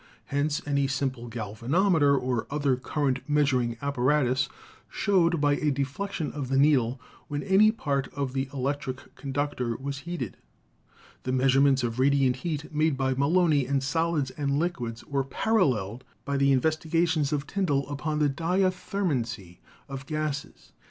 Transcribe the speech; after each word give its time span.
Hence 0.25 0.63
any 0.65 0.87
simple 0.87 1.27
galvanometer 1.29 2.17
or 2.17 2.47
other 2.49 2.75
cur 2.75 3.05
rent 3.05 3.19
measuring 3.29 3.77
apparatus 3.83 4.49
showed 4.89 5.39
by 5.39 5.57
a 5.57 5.69
deflection 5.69 6.31
of 6.31 6.47
the 6.49 6.57
needle 6.57 6.99
when 7.27 7.43
any 7.43 7.69
part 7.71 8.07
of 8.15 8.33
the 8.33 8.49
electric 8.51 9.13
conductor 9.13 9.77
was 9.79 9.99
heated. 9.99 10.37
The 11.21 11.31
measurements 11.33 11.83
of 11.83 11.99
radiant 11.99 12.37
heat 12.37 12.73
made 12.73 12.97
by 12.97 13.13
Melloni 13.13 13.67
in 13.67 13.79
solids 13.79 14.31
and 14.31 14.57
liquids 14.57 15.03
were 15.05 15.23
paralleled 15.23 16.03
by 16.25 16.35
the 16.35 16.51
investigations 16.51 17.31
of 17.31 17.45
Tyndall 17.45 17.87
upon 17.87 18.17
the 18.17 18.27
diathermancy 18.27 19.59
of 19.87 20.07
gases. 20.07 20.71